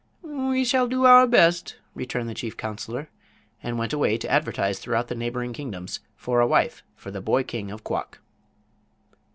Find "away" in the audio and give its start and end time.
3.93-4.17